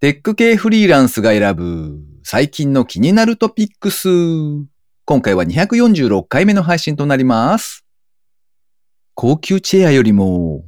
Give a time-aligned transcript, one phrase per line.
[0.00, 4.08] テック系フリーランスが選ぶ最近の気になるトピックス。
[5.04, 7.84] 今回は246回目の配信となります。
[9.14, 10.64] 高級チェアよりも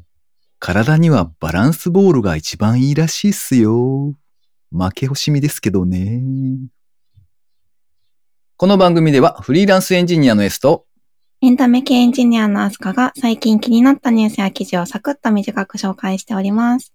[0.59, 4.17] 体にはバランスボールが一番いいらしいっすよ。
[4.73, 6.21] 負け惜しみですけどね。
[8.57, 10.87] この番組ではフリーランスエンジニアの S と
[11.41, 16.93] エンタメ系エンジニアのアスカが最近気になったニュースや記事をサクッと短く紹介しております。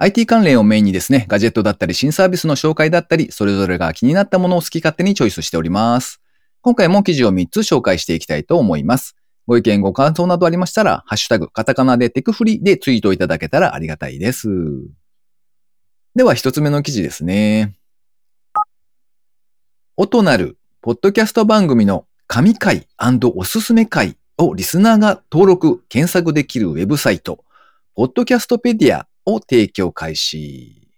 [0.00, 6.20] IT 関連をメインにですね、ガジェットだったり新サービスの紹介だったり、それぞれが気になったものを好き勝手にチョイスしております。
[6.60, 9.16] 今回も記事を3つ紹介していきたいと思います。
[9.48, 14.48] ご意見、ご感想などありましたら、ハッシュタグ、カタカナでテクフリでツイートいただけたらありがたいです。
[16.14, 17.74] では一つ目の記事ですね。
[19.96, 22.86] 音なる、ポッドキャスト番組の神回
[23.34, 27.44] おすすめ回をリスナーが登録、検索できるウェブサイト、
[27.96, 30.88] ポッドキャストペディアを提供開始。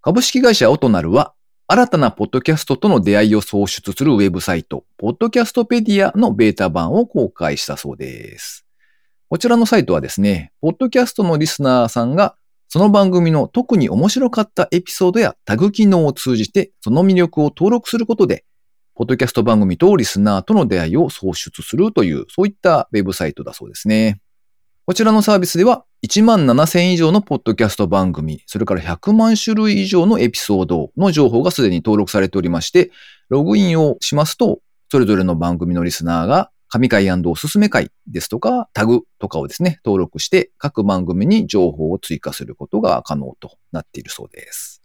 [0.00, 1.34] 株式会社オトナルは、
[1.68, 8.66] 新たなポッドキャストとの出会いを創出するウェブサイト、ポッドキャストペディアのベータ版を公開したそうです。
[9.28, 12.34] こちらのサイトはですね、ポッドキャストのリスナーさんが、
[12.68, 18.44] その番組の特に面白かったエピソードやタグ機能を通じて、その魅力を登録することで、
[18.94, 24.20] ポッドキャスト番組とリスナーとの出会いを創出するという、そういったウェブサイトだそうですね。
[24.86, 32.90] こちらのサービスでは1万7000以上のポッドキャスト番組、それから100万種類以上のエピソードの情報がすでに登録されておりまして、
[33.28, 44.80] ログインをしますと、それぞれの番組のリスナーが神回おすすめ回ですとかタグとかをですね、登録して各番組に情報を追加することが可能となっているそうです。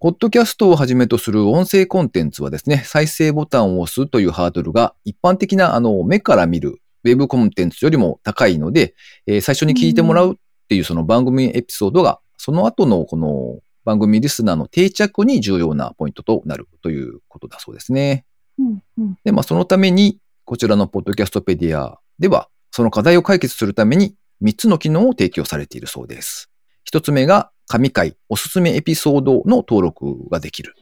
[0.00, 8.94] ポッドキャストをはじめとする音声コンテンツはですね、再生ボタンを押すというハードルが一般的なあの目から見るウェブコンテンツよりも高いので、
[9.26, 10.36] えー最初に聞いてもらうっ
[10.68, 18.24] ていうその番組エピソードが、その後のこの番組リスナーの定着に重要なポイントとなるということだそうですね。
[18.58, 26.50] うんうんで、まあそのために、こちらのポッドキャストペディアでは、その課題を解決するために3つの機能を提供されているそうです。
[26.90, 30.74] 1つ目が、神回おすすめエピソードの登録ができる。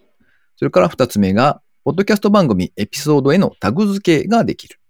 [0.56, 4.81] それから2つ目が、ポッドキャスト番組エピソードへのタグ付けができる。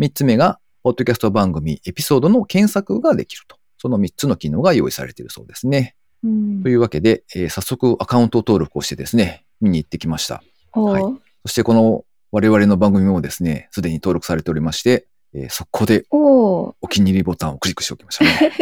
[0.00, 3.56] 3つ目が、ポッドキャスト番組エピソードの検索ができると。
[3.78, 5.96] その3つの機能が用意されているそうですね。
[6.22, 10.42] うんというわけで、えー早速アカウント登録をしてですね、見に行ってきました。
[10.72, 11.02] はい
[11.46, 18.52] そしてこの我々の番組もですね、すでに登録されておりまして、えー速攻でお気に入りボタンをクリックしておきましたね。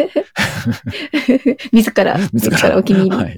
[1.73, 3.23] 自ら、自らお気に入り。
[3.23, 3.37] はい。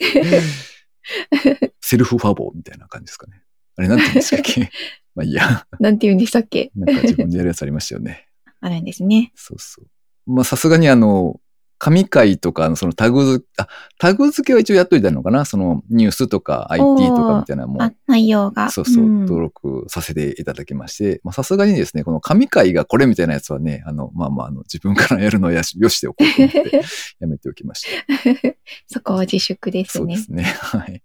[1.81, 3.41] セルフファボみたいな感じですかね。
[3.77, 4.69] あれなんて言うんですかっけ？
[5.15, 5.65] まあいいや。
[5.79, 6.71] なんて言うんでしたっけ？
[6.75, 8.27] なんか自分でやるやつありましたよね。
[8.65, 9.31] あるんですね。
[9.35, 9.85] そうそう。
[10.25, 11.39] まあさすがにあの、
[11.77, 13.67] 神回とかのそのタグ付け、あ、
[13.99, 15.45] タグ付けは一応やっといたのかな？
[15.45, 18.71] そのニュースとか IT とかみたいなのもあ、内容が。
[18.71, 26.81] そうそう、ん登録させていただきまして、まあさすがにですね、この神回がこれみたいなやつはね、あの、まあまあ、あの、自分からやるのをやしよしておこうと思って、
[27.19, 28.55] やめておきました。
[28.87, 30.17] そこは自粛ですね。
[30.17, 30.43] そうですね。
[30.43, 31.03] はい。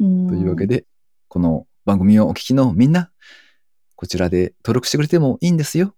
[0.00, 0.86] うんというわけで、
[1.28, 3.10] この番組をお聞きのみんな、
[3.96, 5.94] こちらで登録してくれてもいいんですよ。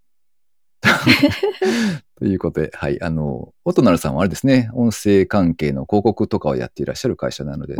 [2.19, 7.77] ということで、はい、あの、オトナルさんはあれですね、音声関係の広告とかをやっていらっしゃる会社なので、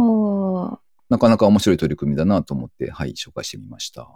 [1.09, 4.09] なかなか面白い取り組みだなと思って、はい、紹介してみました。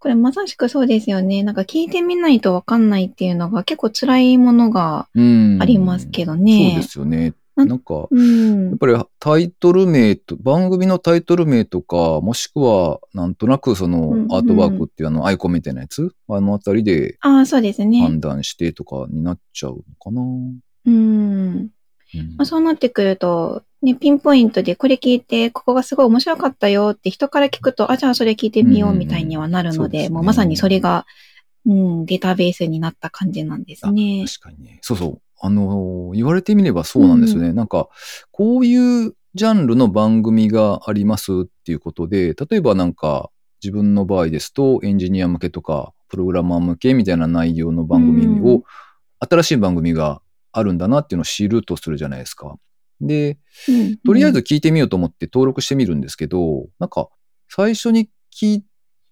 [0.00, 1.42] これまさしくそうですよね。
[1.42, 5.58] なんか聞いてみないとわかんないっていうのが結構辛いものがうん。
[5.60, 6.70] ありますけどね。
[6.70, 7.34] そうですよね。
[7.64, 8.78] ななんか、うんやっ。
[8.78, 18.00] ぱりタイトル名と、番組のタイトル名とか、もしくは、なんとなくそのアートワークっていうあのアイコンみたいなやつ、あのあたりでああ、そうですね。
[18.02, 20.22] 判断してとかになっちゃうのかな。
[20.86, 21.70] うん。
[22.12, 31.06] うんまあ、そうなってくると、ね、ピンポイントでこれ聞いて、ここがすごい面白かったよって人から聞くと、あ、じゃあそれ聞いてみようみたいにはなるので、うんうんそうですねもうまさにそれが、
[31.66, 34.24] うん、データベースになった感じなんですね。
[34.26, 34.78] 確かにね。
[34.82, 35.20] そうそう。
[35.40, 37.52] あのー言われてみればそうなんですよね。
[37.52, 37.88] なんか、
[38.30, 43.30] こういうジャンルの番組がありますっていうことで、例えばなんか、
[43.62, 48.62] 自分の場合ですと、エンジニア向けとか、プログラマー向けみたいな内容の番組を、うん
[49.22, 52.56] 新しい番組があるんだなっていうのを知るとするじゃないですか。
[53.00, 53.38] で、
[53.68, 57.08] うんとりあえず聞いてみようと思って登録してみるんですけど、なんか、
[57.48, 58.64] 最初に聞い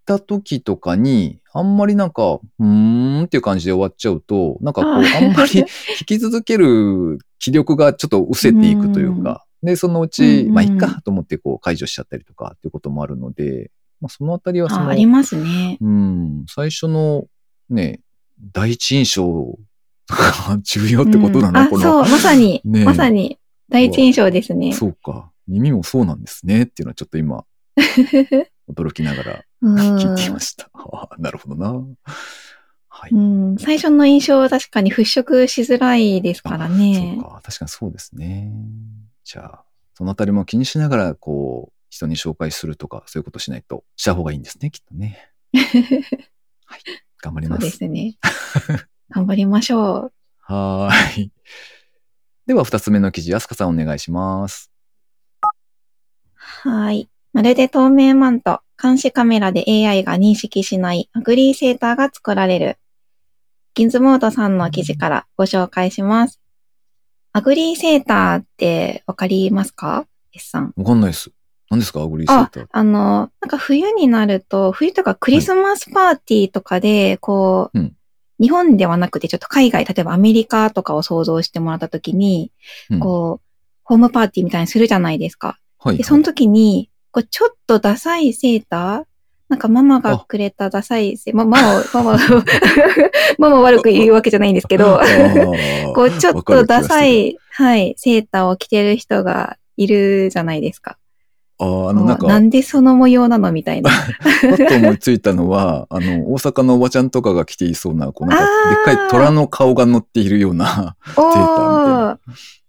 [0.08, 5.64] た時とかに、あんまりなんか、うーんっていう感じで終わっちゃうと、なんかこう、あんまり
[6.00, 13.70] 聞き続ける気力がちょっと失せていくというか、で、そのうち、うんうんまあ、いっかと思ってこう解除しちゃったりとかっていうこともあるので、
[14.00, 15.76] まあ、そのあたりはその、あありますね。
[15.78, 17.26] うん、最初の
[17.68, 18.00] ね、
[18.54, 19.58] 第一印象
[20.08, 21.82] が重要ってことなの、うんあ、この。
[21.82, 23.38] そう、まさに、ねえまさに、
[23.68, 24.72] 第一印象ですね。
[24.72, 25.30] そうか。
[25.46, 27.44] 耳もそうなんですねっていうのはちょっと今、
[28.70, 30.70] 驚きながらうん 聞いていました。
[31.18, 31.84] なるほどな。
[32.88, 33.10] はい。
[33.12, 37.22] うん、最初の印象は確かに払拭しづらいですからねそう。
[37.22, 37.40] か。
[37.42, 38.52] 確かにそうですね。
[39.24, 39.64] じゃあ、
[39.94, 45.30] そのあたりも気にしながら、こう、人に紹介するとか、そういうことしないと、した方がいいんですね、きっとね。
[46.64, 46.80] はい。
[47.20, 47.64] 頑張りそうます。
[47.64, 48.18] ですね。
[49.10, 50.12] 頑張りましょう。
[50.38, 51.32] はーい。
[52.46, 54.70] では、二つ目の記事、安香さんお願いします。
[56.34, 57.08] はい。
[57.32, 62.78] まるで透明マント、監視カメラで AI が認識しないアグリーセーターが作られる。
[63.74, 66.40] ギズモードさんの記事からご紹介します。
[67.32, 70.72] アグリーセーターってわかりますか ?S さん。
[70.76, 71.30] わかんないです。
[71.70, 72.00] 何ですか？
[72.02, 77.94] アグリーセーあター。、あの、なんか冬になると、冬とかクリスマスパーティーとかで、こう、うん
[78.40, 82.52] 日本ではなくてちょっと海外、例えばアメリカとかを想像してもらったときに、
[82.88, 83.46] うんこう、
[83.82, 85.58] ホームパーティーみたいにするじゃないですか。
[85.80, 85.96] はい。
[85.96, 86.88] で、その時に、
[87.18, 89.04] こうちょっとダサいセーター？
[89.48, 92.16] なんかママがくれたダサいセー、ま、ママを、ママを、
[93.38, 95.00] ママを悪く言うわけじゃないんですけど、
[95.96, 97.04] こうちょっとダサ。
[97.04, 100.98] い、はい、セーターを着てる人がいるじゃないですか。
[101.58, 103.90] あーあの、なんか、なんでその模様なのみたいな。
[104.22, 108.44] パッと思いついたのは、あの、大阪のおばちゃんとかが着ていそうな、こうなんか、
[108.86, 112.18] でっかい虎の顔が乗っているような、 おセーターみたいなー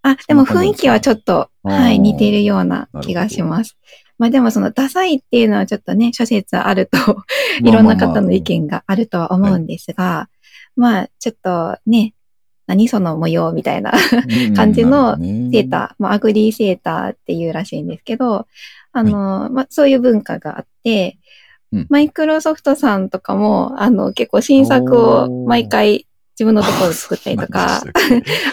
[0.02, 3.76] あ、でも雰囲気はちょっと、はい、似ているような気がします。
[4.20, 7.24] まあでもそのダサいっていうのはちょっとね、諸説あると、
[7.64, 10.28] いろんな方の意見があるとは思うんですが、
[10.76, 12.12] まあちょっとね、
[12.66, 13.94] 何その模様みたいな
[14.54, 18.46] 感じのセーター、まあアグリーセーターっていうらしいんですけど、
[18.92, 21.18] あの、まあそういう文化があって、
[21.72, 21.86] うん。
[21.88, 26.06] マイクロソフトさんとかも、あの結構新作を毎回
[26.40, 27.82] 自分のところで作ったりとか、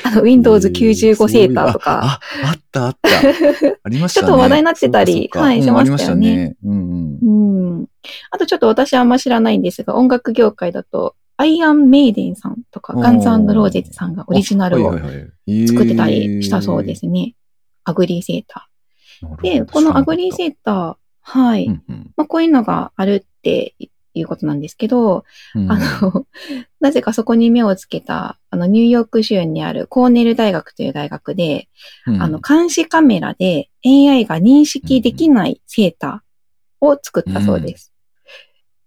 [0.04, 3.10] あの Windows 95セーターとか、あ、あったあった。
[3.82, 4.28] ありましたね。
[4.28, 6.58] ちょっと話題になってたりはいしましたよね。
[6.66, 7.86] うん。
[8.30, 16.94] あとちょっと私はあんま知らないんですが、音楽業界だと、アイアンメイデンさんとか、ガンズローゼズさんがオリジナルを作ってたりしたそうで。
[16.96, 17.36] すね。
[17.86, 19.42] アグリーセーター。
[19.42, 21.68] で、このアグリーセーター、はい。
[21.68, 23.76] うんうんまあ、こういうのがあるって
[24.18, 25.26] いうことなんですけど、
[25.56, 26.26] うんあの、
[26.80, 31.70] なぜかそこに目をつけた、あの、ニューヨーク州にあるコーネル大学という大学で、
[32.06, 37.94] うんあの、監視カメラで AI が認識できないセーターを作ったそうです。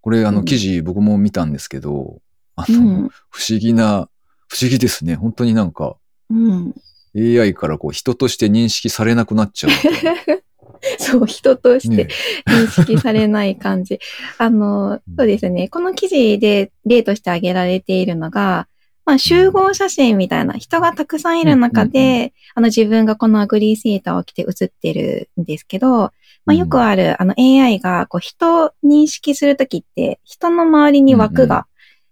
[0.01, 2.21] これ、あの、うん記事僕も見たんですけど、
[2.57, 3.09] あの、うん。
[3.31, 4.09] 不思議な、
[4.49, 5.15] 不思議ですね。
[5.15, 5.97] 本当になんか、
[6.31, 6.75] うん。
[7.17, 9.71] AI からこう人として認識されなくなっちゃう。
[10.99, 12.09] そう、人としてね
[12.47, 13.99] 認識されない感じ。
[14.39, 15.69] あの、そうですね。
[15.69, 18.67] この記事で例として挙げられているのが、
[19.05, 26.13] まあ、集合写真みたいな人がたくさんいる中で、あの自分がこのアグリーセーターを着て写ってるんですけど、
[26.47, 31.67] まあ、よくある、あの AI がこう人を認識するときって、人の周りに枠が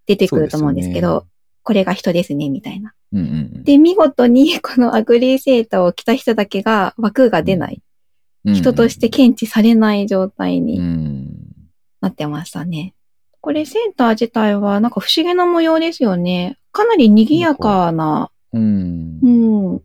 [0.07, 1.27] 出てくると思うんですけど、
[1.69, 2.95] これが人ですね、みたいな。
[3.13, 7.83] うんうんうんで、見事にこのアグリーセーターを着た人だけが枠が出ない。
[8.47, 11.29] 人として検知されない状態うにん
[12.01, 12.95] なってましたね。
[13.43, 16.59] これセーター自体はなんか不思議な模様ですよね。
[16.73, 18.31] かなり賑やかな。
[18.55, 19.29] うんう
[19.75, 19.79] ん。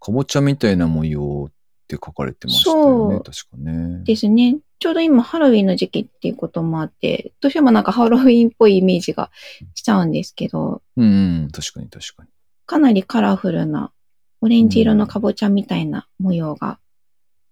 [0.00, 1.52] かぼちゃみたいな模様っ
[1.88, 3.20] て書かれてましたよね。
[3.20, 4.04] 確かね。
[4.04, 4.58] ですね。
[4.82, 9.30] ちょうど今ハロウィンの時期っていうこともあって、どうしてもなんかハロウィンっぽいイメージが
[9.76, 11.50] しちゃうんですけど、うんうん。
[11.52, 12.28] 確かに確かに。
[12.66, 13.92] かなりカラフルな
[14.40, 16.80] オレンジ色のかぼちゃみたいな模様が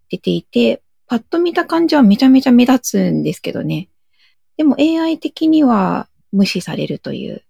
[0.09, 3.89] 出ていて、パッと見た感じはめちゃめちゃ目立つんですけどね。
[4.57, 7.45] でも AI 的には無視されるという、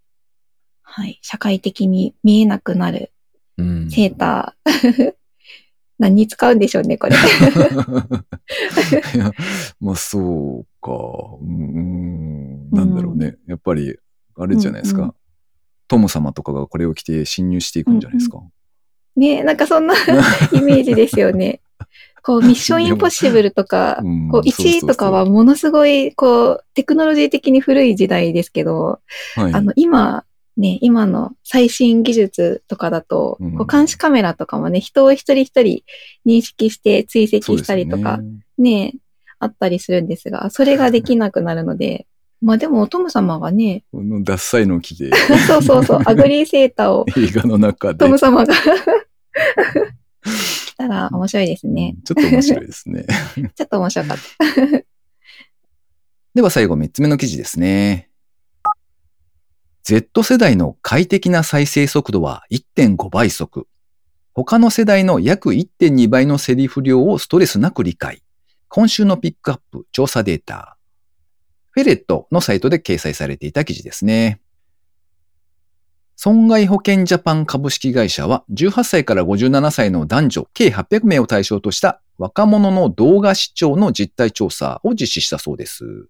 [0.83, 3.13] はい、社会的に見えなくなる
[3.57, 3.91] うん。
[3.91, 5.15] セーター。
[6.01, 7.15] 何に使うんでしょうね、これ。
[9.15, 9.31] いや、
[9.81, 10.93] まあそうか。
[11.41, 13.37] うん、なんだろうね。
[13.47, 13.97] やっぱり、
[14.37, 15.03] あれじゃないですか。
[15.03, 15.15] うんうん
[15.91, 18.41] トム様とかがこれを着て侵入していくんじゃないですか。
[19.17, 19.95] ねなんかそんな
[20.55, 21.61] イメージですよね。
[22.23, 29.01] こう、 ミッションインポッシブルとか、うんこう、1位とかはものすごい、こう、テクノロジー的に古い時代ですけど、
[29.35, 30.25] はい、あの、今、
[30.57, 35.83] ね、今の最新技術とかだと、うんこう監視カメラとかもね、人を一人一人
[36.27, 38.95] 認識して追跡したりとか、ねね、
[39.39, 42.07] あったりするんですが、それができなくなるので、
[42.43, 45.11] まあでも、トム様がね、このダッサいの着て、
[45.47, 47.99] そうそうそう、 アグリーセーターを映画の中で。
[47.99, 48.55] トム様が
[50.23, 51.97] 来たら面白いですね。
[52.05, 53.07] ちょっと面白いですね。
[53.55, 54.85] ちょっと面白かった。
[56.35, 58.10] では最後3つ目の記事ですね。
[59.91, 63.67] Z 世代の快適な再生速度は1.5倍速。
[64.35, 68.23] 他の世代の約1.2倍のセリフ量をストレスなく理解。
[68.69, 70.77] 今週のピックアップ調査データ。
[71.73, 74.41] フェレットのサイトで掲載されていた記事ですね。
[76.15, 86.07] 損害保険ジャパン株式会社は18歳から57歳の男女計800名を対象とした若者の動画視聴の実態調査を実施したそうです。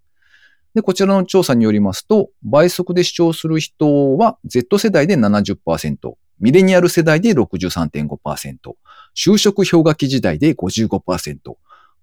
[0.73, 8.55] で、こちらの調査によりますと、倍速で視聴する人は Z 世代で70%、ミレニアル世代で63.5%、
[9.15, 11.55] 就職氷河期時代で55%、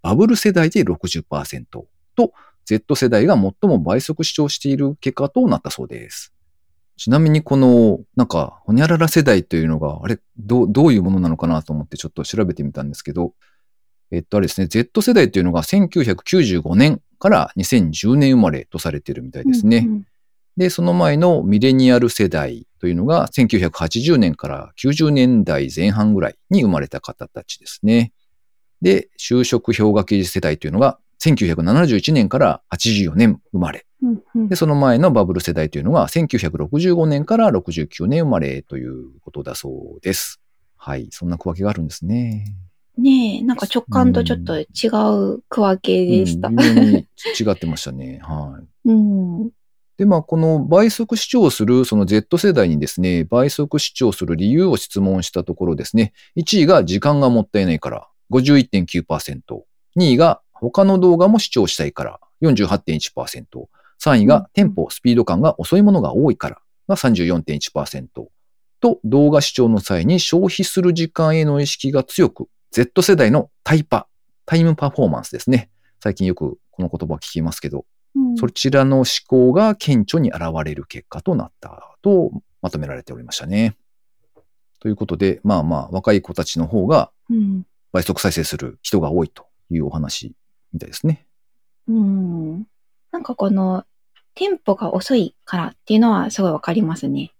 [0.02, 1.64] バブル世代で60%
[2.14, 2.32] と、
[2.64, 6.34] Z 世代が最も倍速視聴している結果となったそうです。
[6.98, 13.32] ちなみにこの、なんか、ほにゃらら世代というのが、あれ、どう、どういうものなのかなと思ってちょっと調べてみたんですけど、
[14.10, 19.78] えっと、あれですね、Z 世代というのが1995年から2010年生まれとされているみたいですね。
[19.78, 20.06] うんうん、
[20.56, 28.12] で、その前のミレニアル世代というのが1980年から90年代前半ぐらいに生まれた方たちですね。
[28.80, 33.84] で、就職氷河期世代というのが1971年から84年生まれ。
[34.00, 40.40] うんうん、で、その前のバブル世代というのが1965年から69年生まれということだそうです。
[40.76, 41.08] はい。
[41.10, 42.54] そんな区分けがあるんですね。
[42.98, 44.64] ねえ、なんか直感とちょっと違
[45.14, 46.48] う区分けでした。
[46.48, 47.06] うん、に
[47.38, 48.20] 違ってましたね。
[48.22, 48.90] はい。
[48.90, 49.50] うん、
[49.98, 59.40] で、まあ、この倍速視聴する、その Z 世代にですね、倍速視聴する理由を質問したところですね、1位が時間がもったいないから、51.9%。
[59.96, 63.44] 2位が他の動画も視聴したいから、48.1%。
[64.00, 68.28] 3位がテンポ、スピード感が遅いものが多いからが34.1%。
[68.80, 74.08] と、動画視聴の際に消費する時間への意識が強く、Z 世代のタイパ、
[74.46, 75.70] タイムパフォーマンスですね。
[76.02, 77.84] 最近よくこの言葉聞きますけど、
[78.14, 82.30] うん、そちらの思考が顕著に現れる結果となったと
[82.62, 83.76] まとめられておりましたね。
[84.80, 87.10] ということで、まあまあ、若い子たちの方が
[87.92, 90.34] 倍速再生する人が多いというお話
[90.72, 91.26] みたいですね。
[91.88, 92.66] うん。
[93.10, 93.84] なんかこの、
[94.34, 97.32] テンポが遅いからっていうのはすごいわかりますね。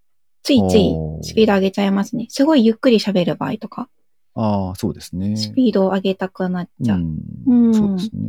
[0.42, 2.26] ついついスピード上げちゃいますね。
[2.28, 3.88] すごいゆっくり喋る場合とか。
[4.40, 5.36] ああ、そうですね。
[5.36, 7.00] スピードを上げたくなっちゃう。
[7.00, 8.20] うん、そうですね。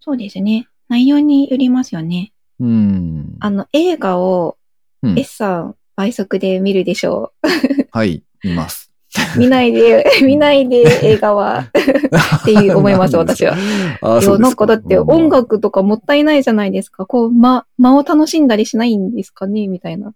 [0.00, 0.68] そうですね。
[0.88, 2.32] 内容によりますよね。
[2.60, 3.36] うん。
[3.40, 4.56] あの、映画を、
[5.02, 7.88] S さん倍速で見るでしょう。
[7.90, 8.90] はい、見ます。
[9.36, 11.68] 見ないで、見ないで映画は
[12.40, 13.54] っていう思います、 私は。
[14.00, 17.04] あそうなんかだって音楽とかもったいないじゃないですか。
[17.04, 20.14] こう、間、間を楽しんだりしないんですかねみたいな。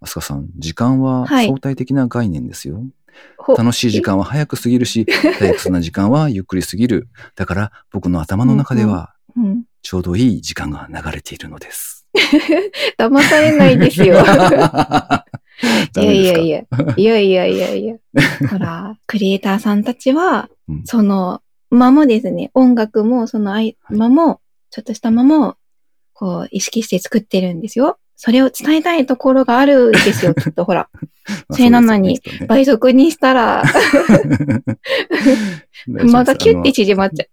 [0.00, 2.74] あすかさん、時間は相対的な概念ですよ。
[2.74, 2.84] はい
[3.56, 5.06] 楽しい時間は早く過ぎるし、
[5.38, 7.08] 退屈な時間はゆっくり過ぎる。
[7.34, 9.14] だから僕の頭の中では、
[9.82, 12.06] ちょうどいい時間が流れているのです。
[12.98, 14.16] 騙されないですよ。
[15.96, 16.64] いやいやいや、
[16.96, 17.96] いやいやいやいや。
[18.50, 23.76] ほら、クリエイターさんたちは、うん、その間もですね、音楽もその間
[24.08, 25.56] も、ちょっとした間も、
[26.12, 27.98] こう、意識して作ってるんですよ。
[28.16, 30.88] それを伝えたいところがあるんですよ、 きっと、ほら。
[31.50, 33.64] それなのに、倍速にしたら
[35.86, 37.28] まだキュッて縮まっちゃう。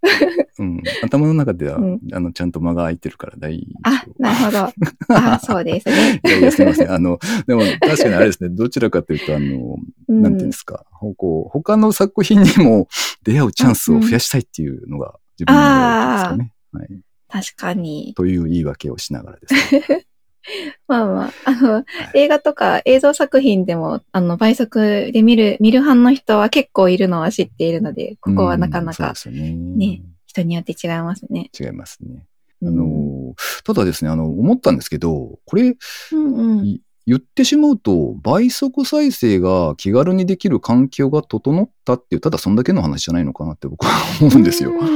[0.59, 3.89] うん、頭の中では、うん、あの、ちゃんと間が空いてるから大丈夫。
[3.89, 4.69] あ、なるほど。
[5.15, 6.21] あ、そうですね。
[6.25, 6.91] いやいや、すみません。
[6.91, 10.85] あの、でも確かにあれですね、どちらかというと、あの、うん、なんていうんですか、
[11.17, 12.87] こう他の作品にも
[13.23, 16.53] 出会うチャンスを増やしたいっていうのが自分のですかね。
[16.71, 16.87] はい、
[17.29, 18.13] 確かに。
[18.15, 20.05] という言い訳をしながらですね。
[20.87, 21.85] まあまあ、あの、はい、
[22.15, 31.49] 映画とか映像作品でも、あの、倍速で見る、見る派の人は結構いるのは知っているので、ここはなかなか、ね、ね、人によって違いますね。
[31.57, 32.25] 違いますね。
[32.61, 35.75] あの、ただですね、あの、思ったんですけど、これ、
[36.11, 43.91] うんうん、言ってしまうと、倍速再生が気軽にできる環境が整ったっていう、ただそんだけの話じゃないのかなって僕は
[44.21, 44.71] 思うんですよ。
[44.79, 44.89] あの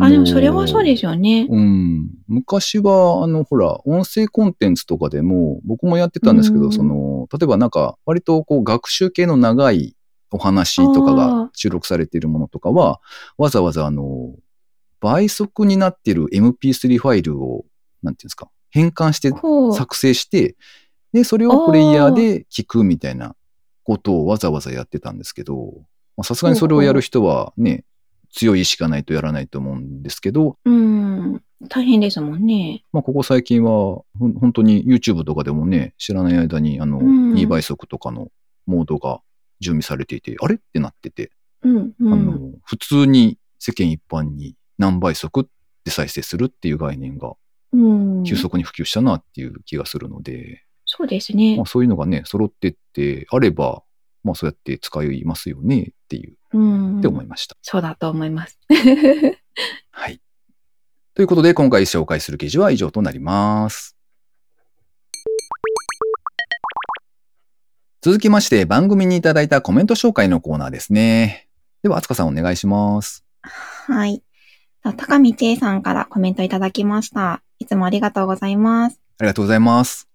[0.00, 1.46] ー、あ、でもそれはそうですよね。
[1.50, 2.10] うん。
[2.26, 9.94] 昔は、あの、ほら、音声コンテンツとかでも、僕もやってたんですけど、その、例えばなんか、割とこう、学習系の長い
[10.30, 13.00] お話とかが収録されているものとかは、
[13.36, 14.34] わざわざあの、
[15.00, 17.66] 倍速になっている MP3 ファイルを、
[18.02, 19.30] なんていうんですか、変換して
[19.76, 20.56] 作成して、
[21.12, 23.36] で、それをプレイヤーで聞くみたいな
[23.84, 25.72] ことをわざわざやってたんですけど、
[26.22, 27.84] さすがにそれをやる人はね、
[28.32, 32.84] 強い意志がないとやらないと思うんですけど、うん、大変ですもんね。
[32.92, 38.28] まあ、ここ最近は、本当に YouTube とかでもね、知らない間に、あの、うん、2倍速とかの
[38.66, 39.20] モードが
[39.60, 40.56] 準備されていて、あれ？
[40.56, 41.30] ってなってて、
[41.62, 45.48] うんうん、あの普通に世間一般に何倍速
[45.84, 47.34] で再生するっていう概念が、
[48.24, 50.64] 急速に普及したなっていう気がするので、
[50.94, 51.56] そうですね。
[51.56, 53.82] まあ、そういうのがね、揃ってってあれば、
[54.24, 56.98] まあそうやって使いますよねっていう、うん。
[56.98, 57.56] って思いました。
[57.62, 58.58] そうだと思います。
[59.90, 60.20] はい。
[61.14, 63.96] ということで、今回紹介する記事は以上となります。
[68.02, 71.48] 続きまして、番組にいただいたコメント紹介のコーナーですね。
[71.82, 73.24] では、あつかさんお願いします。
[73.40, 74.22] はい。
[74.98, 77.42] 高見千恵さんからコメントいただきました。
[77.58, 79.00] いつもありがとうございます。
[79.20, 80.11] ありがとうございます。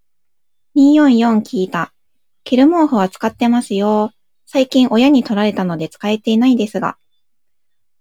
[0.77, 1.91] 244聞いた。
[2.43, 4.12] ケル毛布は使ってますよ。
[4.46, 7.00] 最近親に取られたので使えていないですが。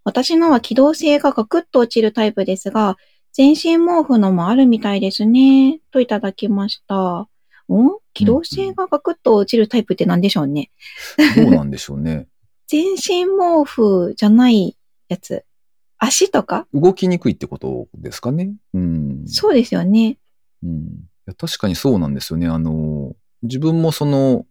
[0.04, 2.98] 私のは機動性がガクッと落ちるタイプですが、
[3.32, 5.80] 全身毛布のもあるみたいですね。
[5.90, 7.20] といただきました。
[7.22, 7.28] ん
[8.12, 10.70] 機動性がガクッと落ちるタイプって何でしょうね。
[11.34, 12.28] どうなんでしょうね。
[12.68, 14.76] 全身毛布じゃない
[15.08, 15.46] やつ。
[15.96, 16.66] 足とか？
[16.74, 18.52] 動きにくいってことですかね。
[18.74, 19.22] うん。
[19.26, 20.18] そうですよね。
[20.62, 22.46] うん、いや確かにそうなんですよね。
[22.48, 24.46] あの、自分もその、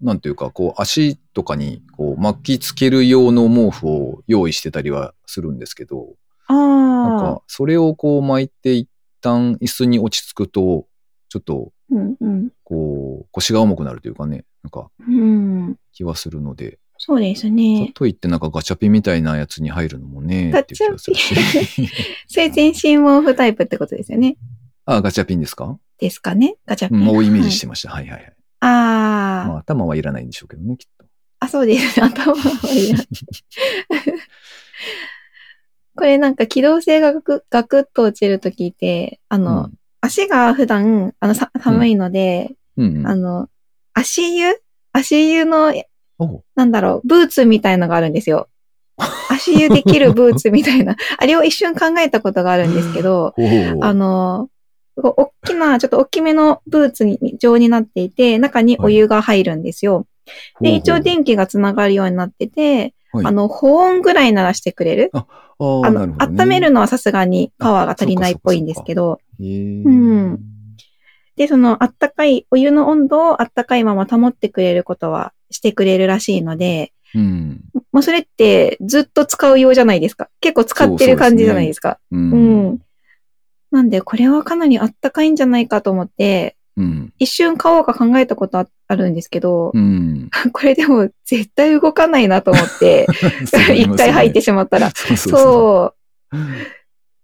[0.00, 6.14] なんていうか、こう、足とかに、こう、巻きつける用の毛布を用意してたりはするんですけど、
[6.46, 7.42] あなんあか、。
[7.46, 8.88] それをこう巻いて一
[9.20, 10.86] 旦椅子に落ち着くと、
[11.28, 11.72] ちょっと。
[12.64, 15.76] こう、腰が重くなるというかね、なんかうん。
[15.92, 17.92] 気はするので、そうですかね。
[17.94, 21.34] といってなんかガチャピンみたいなやつに入るのもね、ガっていう気がするし。
[22.28, 24.36] それ全身毛布タイプってことですよね。
[24.84, 25.78] あ、ガチャピンですか？
[25.98, 26.56] ですかね？
[26.66, 27.00] ガチャピン。
[27.00, 27.90] もうイメージはいしてました。
[27.90, 28.32] はいはいはい。
[28.60, 31.04] あー、まあ、頭はいらないんでしょうけどね、きっと。
[31.40, 32.02] あ、そうです。
[32.02, 32.38] 頭は
[32.72, 33.06] いらない
[35.96, 43.06] これなんか機動性がガクガクッと落ちると聞いて、あの、うん足が普段、あの、さ寒いので、うん、うん。
[43.06, 43.48] あの、
[43.94, 44.54] 足湯？
[44.92, 45.74] 足湯の、
[46.20, 48.48] おなんだろう、ブーツみたいのがあるんですよ。
[49.28, 50.94] 足湯できるブーツみたいな。
[51.18, 53.34] あれを一瞬考えたことがあるんですけど、
[53.80, 54.48] あの、
[55.02, 60.06] 大きな、ちょっと大きめのブーツに状になっていて、中にお湯が入るんですよ。
[60.60, 65.10] で、一応電気がつながるようになってて、はいあの、保温ぐらいならしてくれる？
[65.12, 65.26] あ
[65.58, 70.38] あの、ね温めるのはさすがにパワーが足りないっぽいんですけど、うん
[71.36, 77.60] で、その、あったかい、お湯の温度をあったかいまま保ってくれることはしてくれるらしいので、うん。
[77.92, 80.28] もうそれってずっと使うようじゃないですか。
[80.40, 81.98] 結構使ってる感じじゃないですか。
[82.10, 82.30] うん。
[82.32, 82.66] ううん。
[82.72, 82.78] ん。
[83.70, 87.12] なんで、これはかなりあったかいんじゃないかと思って、うん。
[87.18, 90.30] 一瞬買おうか考えたことああるんですけど、うん。
[90.52, 93.06] これでも絶対動かないなと思って、
[93.74, 94.90] 一回入ってしまったら。
[94.94, 95.94] そうそ
[96.32, 96.36] う。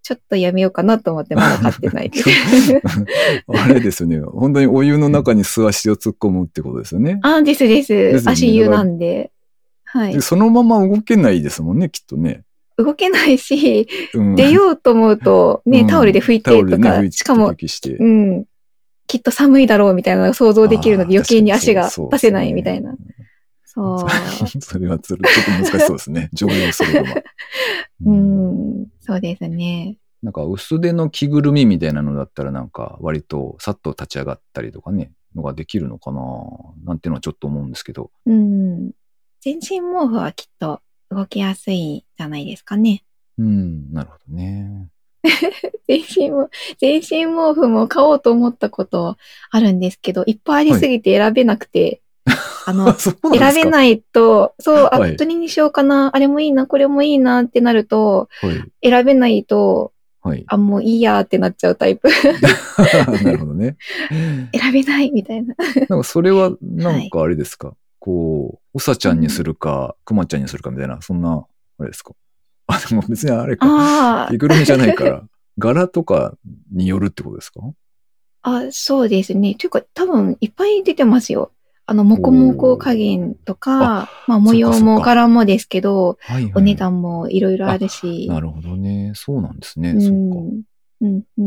[0.03, 2.11] ちょっとやめようかなと思ってまだ買ってない。
[3.49, 4.21] あれですよね。
[4.21, 7.21] 本当にお湯の中に素足を突っ込むってことですよね。
[7.23, 7.89] あ、ですです。
[7.89, 9.31] ですよね足湯なんで。
[9.85, 10.21] はいで。
[10.21, 12.43] そのまま動けないですもんね、きっとね。
[12.77, 18.05] 動けないし、うん出ようと思うと、 ね、うんタオルで拭いてとか、でねしかも、う。
[18.05, 18.45] ん、
[19.07, 22.97] きっと寒いだろうみたいなのが想像できるので余計に足が出せないみたいな。
[23.65, 24.07] そう。
[24.61, 26.31] それはちょっと難しそうですね。
[26.33, 27.23] 常用するのは。
[28.07, 29.99] うん、そうですね。
[30.23, 36.23] なんか薄手の着ぐるみみたいなのだったらなんか割とさっと立ち上がったりとかね、のができるのかな
[36.85, 38.11] なんていうのはちょっと思うんですけど。
[38.25, 38.93] うん。
[39.41, 40.81] 全身毛布はきっと
[41.15, 43.05] 動きやすいじゃないですかね。
[43.39, 44.89] うん、なるほどね。
[45.89, 49.17] 全身も、全身毛布も買おうと思ったこと
[49.51, 52.03] あるんですけど、いっぱいありすぎて選べなくて、
[52.67, 53.53] あの、 そうなんですか？
[53.53, 58.89] 選べないと、そう、あ、はいどれにしようかな、あれもいいな、これもいいなってなると、はい。
[58.91, 60.45] 選べないと、はい。
[60.47, 62.09] あ、もういいやってなっちゃうタイプ。
[63.25, 63.77] なるほどね。
[64.59, 65.55] 選べないみたいな。
[65.89, 71.47] なんかそれはなんかあれですか、こう、うさちゃんにするか、くまちゃんにするかみたいな、そんな、
[71.79, 72.13] あれですか？
[72.69, 74.27] あ、でも別にあれか。
[74.27, 75.23] あ着ぐるみじゃないから、
[75.57, 76.35] 柄とか
[76.71, 77.61] によるってことですか？
[78.43, 79.55] あ、あ、そうですね。
[79.55, 81.51] というか、多分いっぱい出てますよ。
[81.87, 86.53] あの、もこもこ加減とか、まあ模様も柄もですけど、はいはい。
[86.57, 88.29] お値段もいろいろあるし。
[88.29, 89.13] なるほどね。
[89.15, 89.93] そうなんですね。
[89.93, 90.15] うそっか。
[90.15, 90.63] ん。
[91.01, 91.43] うん、う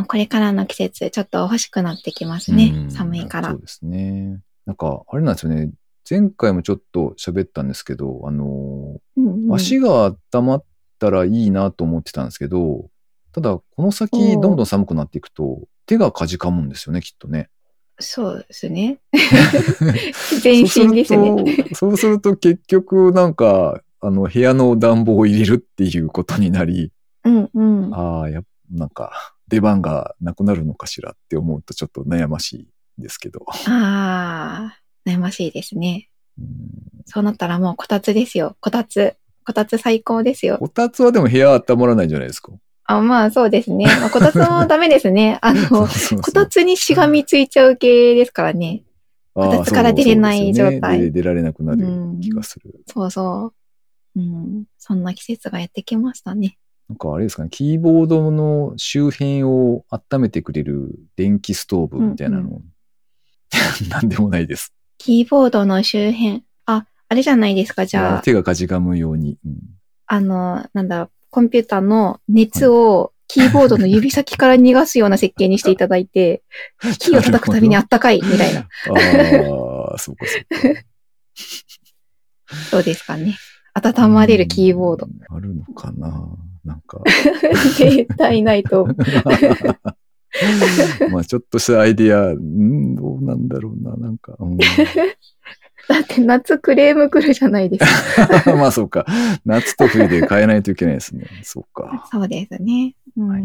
[0.00, 0.04] ん。
[0.06, 2.86] これからの季節、ちょっと欲しくなってきますねう。
[2.86, 3.60] ん寒いからそう。
[3.60, 4.40] ですね。
[4.70, 5.72] なんか、あれなんですよね。
[6.08, 10.64] 前回もちょっと喋ったんですけど、あのうんうん足が温まっ
[11.00, 12.88] たらいいなと思ってたんですけど、
[13.32, 17.48] ただ、この先、どんどん寒くなっていくと、手がかじかむんですよね、きっとね。
[17.98, 19.00] そうですね。
[20.40, 21.68] 全身ですね。
[21.74, 26.92] そうすると、結局、なんか、あの、部屋の暖房を入れるっていうことになり、
[27.24, 27.94] うんうん。
[27.94, 33.44] ああ、やっなんか、出番がなくなるのかしらって思うとちょっと悩ましいですけど。
[33.48, 36.08] ああ、悩ましいですね。
[36.38, 36.46] うん
[37.06, 38.56] そうなったらもうこたつですよ。
[38.60, 39.16] こたつ。
[39.44, 40.58] こたつ最高ですよ。
[40.58, 42.52] こたつはでも部屋温まらないじゃないですか。
[42.84, 43.86] あまあそうですね。
[44.00, 45.38] まあ、こたつもダメですね。
[45.42, 48.84] あの、そうそうそうこたつにしがみついちゃう系ですからね。
[49.34, 52.80] こたつから出れない状態で出られなくなるうん気がする。
[52.86, 53.52] そうそ
[54.16, 54.20] う。
[54.20, 54.64] うん。
[54.78, 56.58] そんな季節がやってきましたね。
[56.88, 62.62] なんかあれですかね、キーボードの周辺を温めてくれる電気ストーブみたいなの、
[63.90, 64.72] なんでもないです。
[64.98, 66.44] キーボードの周辺。
[66.66, 67.86] あ、あれじゃないですか。
[67.86, 69.38] じゃあ、手がかじかむように。
[69.44, 69.58] うん
[70.12, 76.42] あの、なんだコンピューターの熱をキーボードの指先から逃がすような設計にしていただいて、
[76.98, 78.62] キーを叩くたびにあったかいみたいな。
[78.62, 80.80] ああ、そうかそうか。
[82.72, 83.36] どうですかね。
[83.72, 85.06] 温まれるキーボード。
[85.06, 85.36] うん。
[85.36, 86.28] あるのかな
[86.64, 87.00] なんか。
[87.78, 88.96] 絶対ないと思う。
[91.10, 94.36] まあちょっとしたアイディア、うん、どうなんだろうな、なんか。
[94.38, 94.58] うん
[95.88, 98.54] だって夏クレーム来るじゃないですか。
[98.54, 99.06] まあそうか。
[99.44, 101.26] 夏と冬で変えないといけないですね。
[101.42, 102.06] そうか。
[102.12, 102.94] そうですね。
[103.16, 103.28] うん。
[103.28, 103.44] はい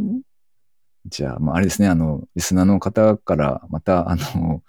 [1.08, 4.64] じゃあ、まああれですね、あの、リスナーの方から、また、あの、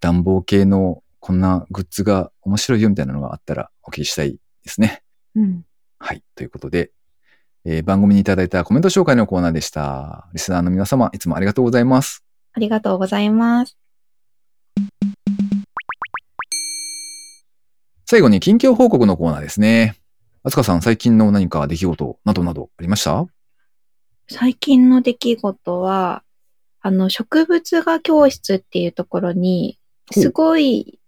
[0.00, 4.38] 暖房系のこんなグッズが面白いよみたいなのがあったらお聞きしたいで
[4.70, 5.02] すね。
[5.34, 5.64] うん。
[5.98, 6.22] はい。
[6.34, 6.92] ということで、
[7.64, 10.28] えー番組にいただいたコメント紹介のコーナーでした。
[10.32, 12.24] リスナーの皆様、いつもありがとうございます。
[12.54, 13.76] ありがとうございます。
[18.04, 19.96] 最後に近況報告のコーナーですね。
[20.42, 23.26] あつかさん、最近の何か出来事などなどありました？
[24.28, 26.24] 最近の出来事は、
[26.80, 29.78] あの、植物画教室っていうところに、
[30.10, 30.98] すごい、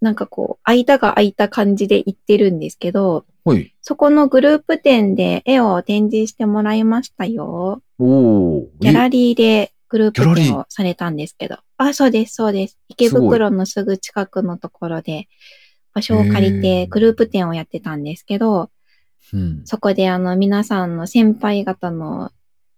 [0.00, 3.74] なんかこう、間が空いた感じで行ってるんですけど、はい。
[3.80, 7.82] そこのグループ展で絵を展示してもらいましたよ。
[7.98, 8.66] おー。
[8.80, 11.58] ギャラリーでグループ展をされたんですけど。
[11.78, 12.78] あ、そうです、そうです。
[12.88, 15.28] 池袋のすぐ近くのところで、
[15.94, 18.70] 場所を借りてグループ展をやってたんですけど、
[19.32, 19.62] うん。
[19.64, 22.30] そこであの皆さんの先輩方の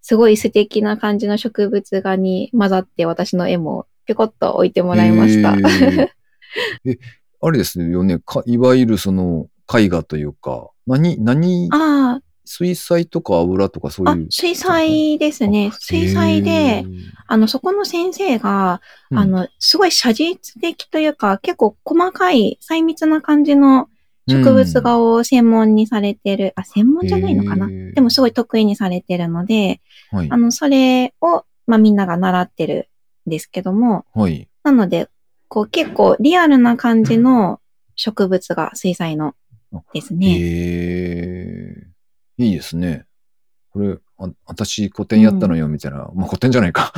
[0.02, 5.54] すごい素敵な感じの植物画に混ざって私の絵もぴょこっと置いてもらいました。
[6.84, 6.98] え、
[7.40, 8.18] あれですよね。
[8.24, 15.70] かいわゆるその絵画というか、何、何、あ水彩とか油とかそうあ、あいう。、水彩ですね。
[15.78, 16.86] 水彩へで、ー、
[17.26, 18.80] あの、そこの先生が、
[19.10, 23.90] うんあ、の、すごい写実的というか、結構細かい細密な感じの
[24.26, 27.68] 植物画を専門にされてる、あ、専門じゃないのかな？
[27.94, 29.82] でもすごい得意にされてるので、
[30.12, 30.36] うん、はいあ。
[30.38, 32.88] の、それを、まあみんなが習ってる
[33.26, 34.48] んですけども、はい。
[34.62, 35.08] なので、
[35.48, 37.60] こう結構リアルな感じの
[37.96, 39.34] 植物が水彩の
[39.92, 40.26] ですね。
[40.26, 41.88] へ
[42.38, 43.06] え、いいですね。
[43.70, 46.08] これ、あ私古典やったのよ、みたいな。
[46.14, 46.92] まあ古典じゃないか。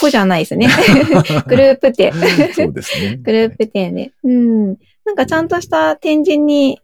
[0.00, 0.68] こうじゃないですね。
[1.46, 2.12] グループ展。
[2.54, 3.16] そうですね。
[3.16, 4.12] グループ展で。
[4.24, 4.66] うん。
[5.04, 6.80] なんかちゃんとした展示に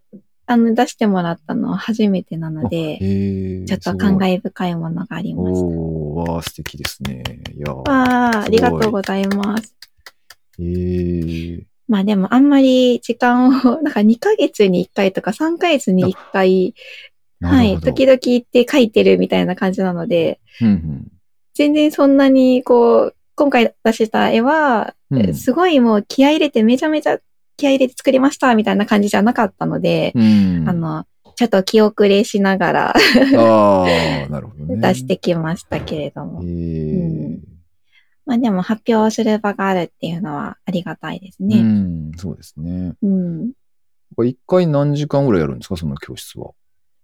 [0.46, 5.66] あの出してもらったのは初めてなので、でちょっと感慨深いものがありました。
[5.66, 7.22] おー、わあ、素敵ですね。
[7.54, 9.74] いやあ、ありがとうすございます。
[10.58, 11.66] え。
[11.88, 13.50] まあでもあんまり時間を、
[13.82, 16.74] なんか2ヶ月に1回とか3ヶ月に1回、
[17.40, 21.12] はい、時々行って書いてるみたいな感じなので、うんうん
[21.54, 27.18] 全然そんなにこう、今回出した絵は、うんすごいもう気合い入れてめちゃめちゃ
[27.56, 30.68] 気合い入れて作りましたみたいな感じじゃなかったので、うん。
[30.68, 32.94] あの、ちょっと気遅れしながら
[34.28, 34.76] なるほどね。
[34.80, 36.42] 出してきましたけれども。
[36.42, 37.55] へえうん
[38.26, 41.62] まあでも発表する場があるっていうのはありがたいですうね。
[41.62, 42.94] ん、そうですね。
[43.02, 43.52] うん。
[44.24, 46.50] 一回何時間ぐらいやるんですかその教室は？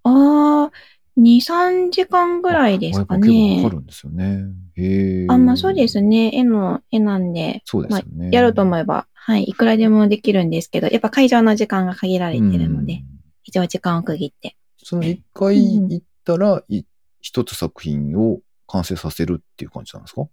[0.04, 0.72] ああ、
[1.16, 3.74] 2、3時間ぐらいですかねかか。
[3.76, 4.46] るんですよね。
[4.74, 5.26] へえ。
[5.28, 6.30] あ、まあそうですね。
[6.34, 8.30] 絵の、絵なんで、そうですよね。
[8.32, 13.04] やろうと思えば、はい、いくらでもできるんですけど、やっぱ会場の時間が限られてるので、うん
[13.44, 14.56] 一応時間を区切って。
[14.78, 15.56] その一回
[15.88, 16.84] 行ったら、い
[17.20, 20.28] 一つ作品を完成させるっていう感じなんですか？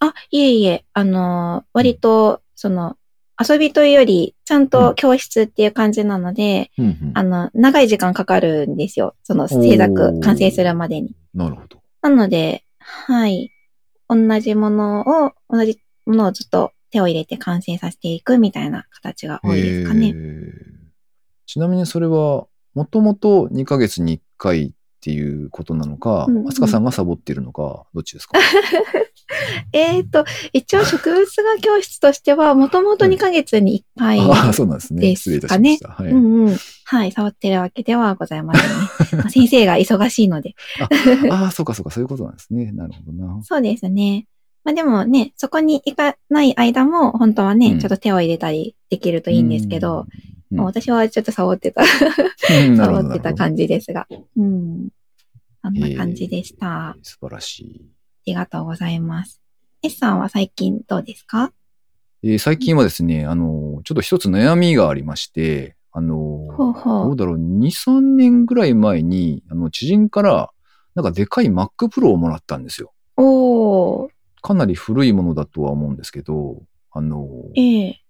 [0.00, 2.96] あ、いえいえ、あのー割と、その、
[3.40, 9.16] 遊びというより、ちゃんと教室っていう感じなので、うんうんあの、長い時間かかるんですよ。
[9.24, 11.16] その制作、完成するまでに。
[11.34, 11.80] なるほど。
[12.02, 13.50] なので、はい。
[14.08, 20.14] 同じものを、同じものをずっと手を入れて完成させていくみたいな形が多いですかね。
[21.46, 28.38] ちなみにそれは、もともと2ヶ月に1回っていうことなのかうんうん、あつかさんがサボってるのか、どっちですか？
[29.74, 35.14] えっ、と、一応植物画教室としては、もともと2ヶ月に1回、ああ、そうなんですね。
[35.14, 35.88] 失礼いたしました。
[35.88, 36.10] はい。
[36.10, 36.56] うんうん。
[36.86, 38.76] はい、触ってるわけではございませんね。
[39.12, 40.54] ま あ先生が忙しいので。
[41.30, 42.72] ああ、そうかそうか、そういうことなんですね。
[42.72, 43.42] なるほどな。
[43.42, 44.26] そうですね。
[44.64, 50.06] まあでもね、そこに行かない間も、本当はね、うんちょっと手を入れたりできるといいんですけど、
[50.50, 54.06] うん、まあ私はちょっとサボってた、うんなるほどサボってた感じですが。
[54.36, 54.88] うん。
[55.62, 56.88] そんな感じでした。
[56.90, 57.90] あえー素晴らしい。
[58.26, 59.40] りがとうございます。
[59.82, 61.52] S さんは最近どうですか？
[62.22, 66.16] えー最近はですね、あの、ちょっと一つ悩みがありまして、あの、
[66.56, 70.50] ほうほうどうだろう、2、3年ぐらい前に、あの、知人から、
[70.94, 72.92] なんかでかい Mac Pro をもらったんですよ。
[73.16, 74.10] おー、
[74.42, 78.00] かなり古いものだとは思うんですけど、あの、ええ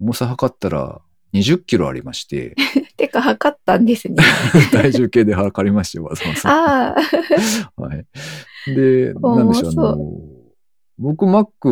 [0.00, 1.00] 重さ測ったら
[1.32, 2.54] 20キロありまして、
[2.96, 4.16] てか、測ったんですね。
[4.72, 6.50] 体重計で測りまして、わざわざ。
[6.50, 7.02] ああ、
[7.80, 8.06] はい。
[8.74, 10.20] で、なんでしょう、あの、
[10.98, 11.68] 僕 Mac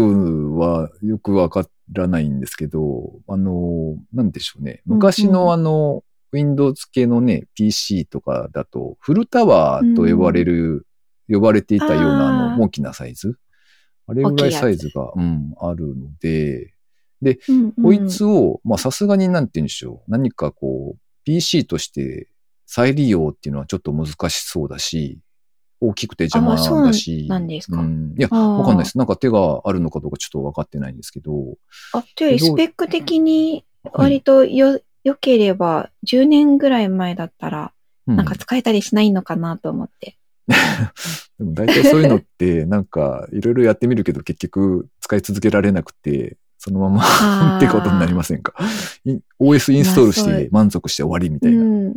[0.55, 4.83] はよくわからないんですけど、あの、なんでしょうね。
[4.87, 10.87] 昔うんうんのあの、Windows 系のね、PC とかだと、フルタワーと呼ばれる、
[11.29, 13.39] 呼ばれていたようなあの、大きなサイズ
[14.09, 16.73] あれぐらいサイズが、うん、あるので、
[17.21, 20.11] うんうんこいつを、まあさすがになんて言うんでしょう。
[20.11, 22.29] 何かこう、PC として
[22.67, 25.19] 再利用っていうのはちょっと難しそうだし、
[25.81, 27.27] 大きくて邪魔あそうだし。
[27.29, 27.81] なんですか？
[27.81, 28.99] うんいや、わかんないです。
[28.99, 31.57] なんか手があるのかどうかちょっと分かってないんですけど。
[31.93, 37.73] あ、というスペック的にはい割とよ、良ければ、10年ぐらい前だったら、
[38.07, 40.17] うんなんか使えたりしないのかなと思って。
[41.39, 48.55] でも大体そういうのって、なんかいろいろやってみるけど結局使い続けられなくて、そのままってことになりませんか？
[49.05, 51.63] い OS インストールして満足して終わりみたいな。
[51.63, 51.97] うん。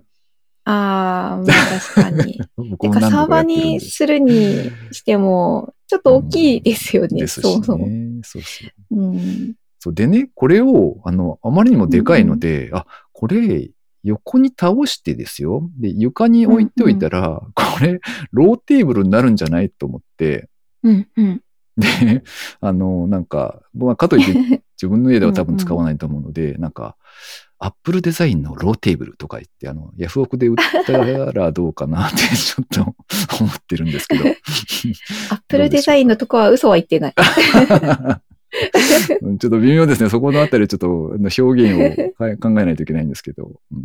[0.63, 1.45] ああ、まあ
[1.79, 2.37] 確かに。
[2.91, 3.43] か、サーバー。
[3.43, 7.73] にするにしても、ちょっと大きいですよね、ですしそもそ。
[8.23, 8.95] そうそう。
[8.95, 9.55] うん。
[9.79, 9.93] そう。
[9.93, 13.71] でね、これを、あの、あまりにもでかいので、あ、これ、
[14.03, 15.69] 横に倒してですよ。
[15.79, 17.99] で、床に置いておいたら、これ、
[18.31, 20.49] ローテーブルになるんじゃないと思って、
[20.83, 21.41] うん、うん。
[21.77, 22.23] で、
[22.59, 26.95] あの、なんか、まあ、かといって 自分の家では多分使わないと思うので、なんか、
[27.59, 30.55] アップルデザインのローテーブルとか言って、あの、ヤフオクで売っ
[30.85, 34.23] たらどうかなって ちょっと思ってるんですけど。
[34.25, 37.13] アップルデザインのとこは嘘は言ってない。
[39.21, 40.09] うんちょっと微妙ですね。
[40.09, 43.61] そこのあたりちょっと表現をか考えないといけないんですけど。
[43.71, 43.81] うん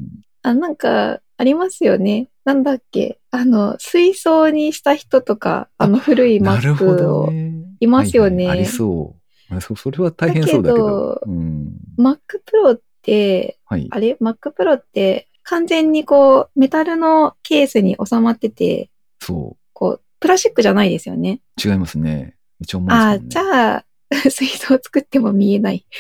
[0.47, 2.29] あ、なんか、ありますよね。
[2.45, 3.19] なんだっけ。
[3.33, 7.56] あの、水槽にした人とか、あの古いなるほどね。
[7.81, 9.77] いますよねはいはいありそうあそ。
[9.77, 11.15] それは大変そうだけど。
[11.15, 13.87] だけどうん、Mac Pro って、はい。
[13.91, 21.41] あれ ?Mac Pro って完全にこう、メタルのケースに収まってて、そこう、プラスチックじゃないですよね。
[21.65, 21.69] う。
[21.69, 22.37] 違いますね。
[22.59, 23.19] めっちゃ重いですあ。
[23.19, 23.85] じゃあ、
[24.31, 25.87] 水槽作っても見えない。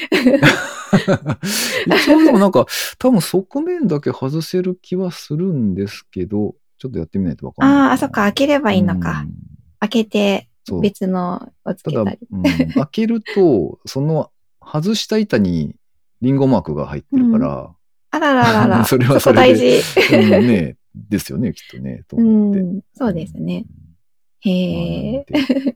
[1.87, 2.67] 一応でもなんか、
[2.99, 7.79] 多分側面だけ外せる気はするんですけど、ちょっとやってみないとわかんない。
[7.79, 9.25] ああ、あ、そっか、開ければいいのか。
[9.27, 9.35] うん
[9.79, 10.49] 開けて。
[10.81, 12.19] 別のをつけたり。
[12.31, 12.43] うん、
[12.75, 15.77] 開けると、その外した板に
[16.23, 17.77] リンゴマークが入ってるから、
[18.11, 18.85] あらららら。
[18.87, 20.17] それはそれで事。
[20.17, 22.61] うんね、ですよね、きっとね、 とう思って。
[22.61, 23.67] ん、そうですね。
[24.45, 24.51] うん。
[24.51, 25.27] へえ。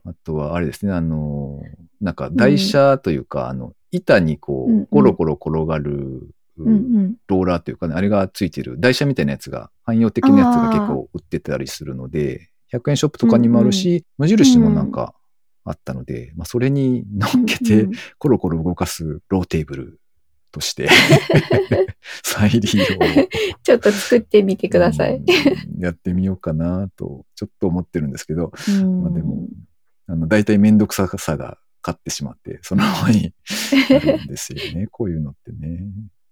[0.03, 1.61] まあとは、あれですね、あの、
[1.99, 7.15] なんか台車というか、あの、板にこうんうんう、コロコロ転がる、うんうん。
[7.27, 15.13] ローラーというかね、あれがついてる、台車みたいなやつが、汎用的なやつが結構売ってたりするので、100円ショップとかにもあるし、無印にもなんか
[15.63, 20.01] あったので、まあ、それに乗っけてうんうん、コロコロ動かすローテーブル
[20.51, 20.89] として、
[22.23, 23.27] 再利用を
[23.63, 25.17] ちょっと作ってみてください。
[25.17, 25.25] うん
[25.81, 29.47] やってみようかなと、ちょっと思ってるんですけど、うんまあでも、
[30.05, 33.33] あの、大体めんどくささが勝ってしまって、そのままに
[33.89, 34.87] なるんですよね。
[34.91, 35.87] こういうのってね。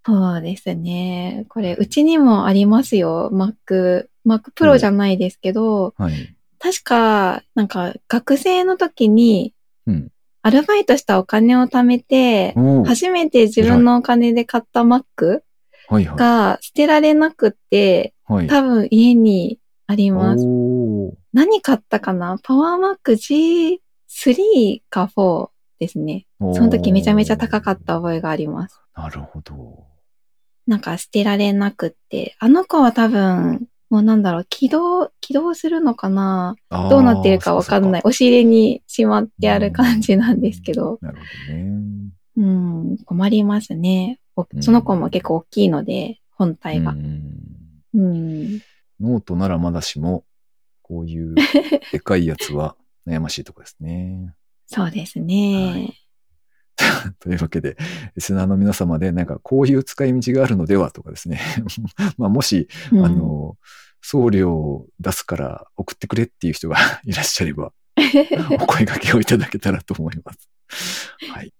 [0.06, 1.46] そうですね。
[1.50, 3.32] これ、うちにもありますよ。
[3.34, 4.09] Mac。
[4.36, 6.36] Mac Pro じゃないですけど、はい。
[6.60, 9.54] 確か、なんか、学生の時に、
[9.88, 10.12] うん。
[10.42, 12.54] アルバイトしたお金を貯めて、
[12.86, 16.06] 初めて自分のお金で買ったいはい。
[16.06, 18.48] が捨てられなくって、はい。
[18.48, 20.46] 多分家にあります。
[21.34, 22.38] 何買ったかな？
[22.42, 26.26] パワーマック G3 か4ですね。
[26.40, 28.80] その時めちゃめちゃ高かった覚えがあります。
[28.96, 29.86] なるほど。
[30.68, 32.36] なんか捨てられなくって。
[32.40, 36.56] あの子は多分、もうなんだろう、起動、起動するのかな？
[36.70, 38.02] どうなってるかわかんない。
[38.02, 40.94] そ押し入れにしまってある感じなんですけど。
[40.94, 42.12] うかなるほどね。
[42.38, 42.42] う
[42.94, 44.20] ん、困りますね。
[44.62, 46.96] その子も結構大きいので、本体がう。
[46.96, 47.34] ん
[47.94, 48.62] うん。
[49.00, 50.24] ノートならまだしも、
[50.82, 51.36] こういう
[51.92, 52.76] でかいやつは
[53.08, 54.34] 悩ましいとこですね。
[54.68, 55.94] そうですね。
[57.20, 57.78] というわけで、
[58.16, 61.42] リスナーの皆様で、なんかこういう使い道があるのではとかですね。
[62.18, 63.58] まあもし、うんあの、
[64.02, 71.16] 送料を出すから送ってくれっていう人が いらっしゃれば、お声掛けをいただけたらと思います。
[71.32, 71.54] はい。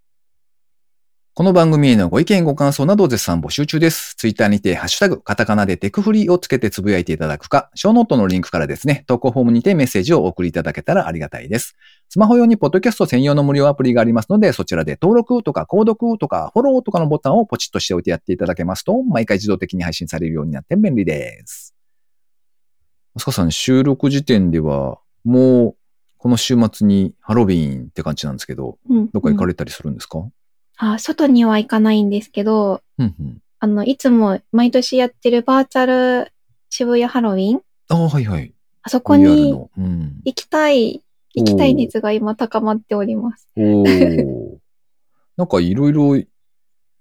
[1.40, 4.14] この番組へのご意見ご感想など絶賛募集中です。
[4.16, 11.76] ツイッターにて、ハッシュタグ、カタカナでテクフリーをつけてつぶやいていただくか、ショーノートのリンクからですね、投稿フォームにてメッセージをお送りいただけたらありがたいです。
[12.10, 21.74] スマホ用にポッドキャスト専用の無料アプリがありますので、そちらで登録とか購読とかフォローとかのボタンをポチッとしておいてやっていただけますと、毎回自動的に配信されるようになって便利です。
[23.16, 25.76] あすかさん、収録時点では、もう、
[26.18, 29.10] この週末にハロウィーンって感じなんですけど、うん。
[29.10, 30.18] どっか行かうんれたりするんですか、
[30.82, 36.32] あ、外には行かないんですけど、うん、うん、あの、いつも毎年やってるバーチャル
[36.70, 37.62] 渋谷ハロウィン？
[37.88, 38.54] ああ、はいはい。
[38.82, 39.52] あそこに。
[39.52, 41.02] 行きたい、
[41.34, 43.46] 行きたい熱が今高まっております。
[45.36, 46.22] なんかいろいろ、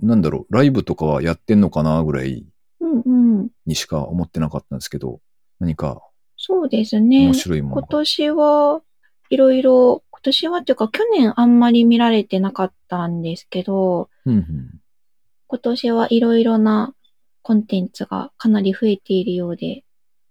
[0.01, 2.45] なんだろう、ライブとかはやってんのかなぐらい
[2.81, 3.49] うんうん。
[3.65, 5.21] にしか思ってなかったんですけど、
[5.59, 6.01] 何か
[6.37, 7.33] そうですね面。
[7.33, 7.81] 白いものが。
[7.81, 8.81] 今年は
[9.29, 14.79] いろいろ、今年はっていうか去年あんまり見られてなかったんですけど、うんうん。
[15.47, 16.93] 今年はいろいろな
[17.41, 19.85] コンテンツがかなり増えているようで、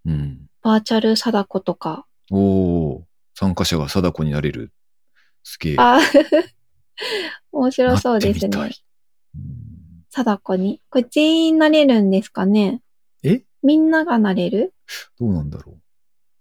[0.04, 0.46] うん。
[0.62, 3.02] バーチャル貞子とか、おー
[3.34, 4.72] 参加者が貞子になれる。
[5.42, 5.76] すげえ。
[5.78, 6.00] あ
[7.50, 8.70] 面白そうですね
[10.10, 10.82] 貞子に。
[10.90, 12.82] これ全員なれるんですかね
[13.22, 13.42] え？
[13.62, 14.74] みんながなれる？
[15.18, 15.80] どうなんだろう。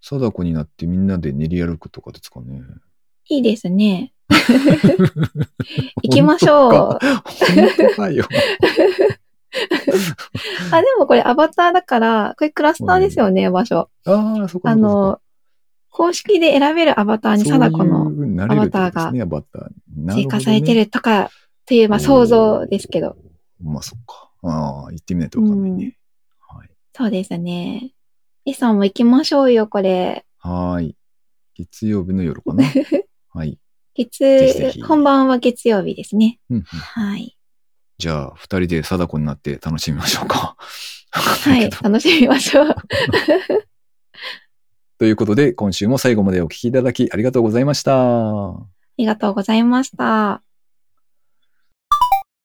[0.01, 2.61] 貞子になってみんなで練り歩くとかですかね。
[3.29, 4.13] いいですね。
[6.03, 6.71] 行きましょう。
[6.71, 6.99] 本
[7.77, 8.09] 当か？
[8.11, 8.25] よ。
[10.71, 13.89] あ、でもこれアバターだから、これクラスターですよね、場所。
[14.05, 15.19] ああ、そこあの、
[15.89, 18.07] 公式で選べるアバターに貞子の
[18.49, 19.11] アバターが。
[20.13, 21.29] 追加されてるとか、
[21.65, 23.15] という、まあ想像ですけど。。
[23.61, 24.29] まあそっか。
[24.43, 25.97] ああ、行ってみないとわかんないね。
[26.47, 26.69] はい。
[26.93, 27.91] そうですね。
[28.45, 30.25] エさんも行きましょうよ、これ。
[30.37, 30.95] はーい。
[31.55, 32.63] 月曜日の夜かな。
[33.37, 33.59] はい。
[33.93, 36.39] 月ぜひぜひ本番は月曜日ですね。
[36.49, 37.37] うんうんはい。
[37.99, 40.55] じゃあ、二人で貞子になって楽しみましょうか。
[41.11, 42.75] はい、 楽しみましょう。
[44.97, 48.49] ということで、今週も最後までお聞きいただきありがとうございました。
[48.49, 50.41] ありがとうございました。